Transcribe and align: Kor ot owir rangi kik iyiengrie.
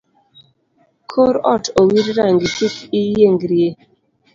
Kor 1.11 1.35
ot 1.53 1.65
owir 1.81 2.05
rangi 2.17 2.47
kik 2.57 2.75
iyiengrie. 2.99 3.69